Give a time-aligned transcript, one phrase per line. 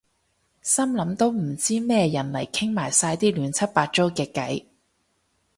[0.63, 4.65] 心諗都唔知咩人嚟傾埋晒啲亂七八糟嘅偈